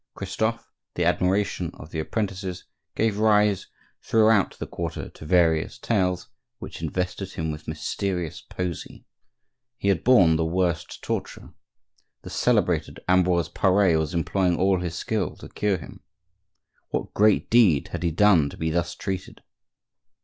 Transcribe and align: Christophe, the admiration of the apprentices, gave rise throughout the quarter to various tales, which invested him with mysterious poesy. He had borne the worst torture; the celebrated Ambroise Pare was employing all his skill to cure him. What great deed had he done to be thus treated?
Christophe, 0.15 0.67
the 0.95 1.05
admiration 1.05 1.69
of 1.75 1.91
the 1.91 1.99
apprentices, 1.99 2.63
gave 2.95 3.19
rise 3.19 3.67
throughout 4.01 4.57
the 4.57 4.65
quarter 4.65 5.09
to 5.09 5.25
various 5.27 5.77
tales, 5.77 6.27
which 6.57 6.81
invested 6.81 7.33
him 7.33 7.51
with 7.51 7.67
mysterious 7.67 8.41
poesy. 8.41 9.05
He 9.77 9.89
had 9.89 10.03
borne 10.03 10.37
the 10.37 10.43
worst 10.43 11.03
torture; 11.03 11.53
the 12.23 12.31
celebrated 12.31 12.99
Ambroise 13.07 13.49
Pare 13.49 13.99
was 13.99 14.15
employing 14.15 14.57
all 14.57 14.79
his 14.81 14.95
skill 14.95 15.35
to 15.35 15.47
cure 15.47 15.77
him. 15.77 16.01
What 16.89 17.13
great 17.13 17.51
deed 17.51 17.89
had 17.89 18.01
he 18.01 18.09
done 18.09 18.49
to 18.49 18.57
be 18.57 18.71
thus 18.71 18.95
treated? 18.95 19.43